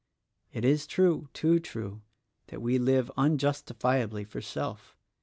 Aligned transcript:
It 0.51 0.65
is 0.65 0.87
true— 0.87 1.29
too 1.31 1.59
true— 1.59 2.01
that 2.47 2.59
we 2.59 2.79
live 2.79 3.11
unjus 3.19 3.63
tifiably 3.63 4.25
for 4.27 4.41
self. 4.41 4.97